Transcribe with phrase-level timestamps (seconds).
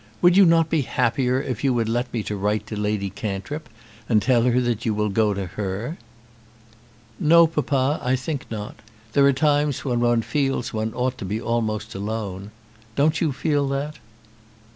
[0.23, 3.69] Would you not be happier if you would let me write to Lady Cantrip,
[4.09, 5.99] and tell her that you will go to her?"
[7.19, 8.77] "No, papa, I think not.
[9.13, 12.49] There are times when one feels that one ought to be almost alone.
[12.95, 13.97] Don't you feel that?"